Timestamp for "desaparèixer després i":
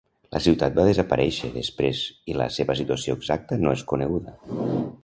0.87-2.37